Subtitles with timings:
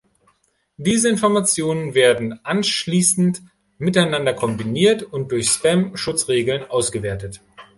[0.77, 3.43] Diese Informationen werden anschließend
[3.77, 7.39] miteinander kombiniert und durch Spam-Schutzregeln ausgewertet.